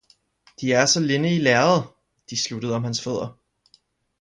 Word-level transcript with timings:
"De 0.61 0.73
er 0.73 0.85
så 0.85 0.99
linde 0.99 1.35
i 1.35 1.39
læderet!" 1.39 1.83
De 2.29 2.41
sluttede 2.43 2.75
om 2.75 2.83
hans 2.83 3.01
fødder. 3.03 3.37